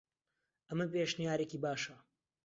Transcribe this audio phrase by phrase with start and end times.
[0.69, 1.95] ئەمە پێشنیارێکی باشە.